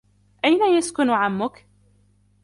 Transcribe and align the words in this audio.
أين 0.45 0.77
يسكن 0.77 1.09
عمك؟ 1.09 1.65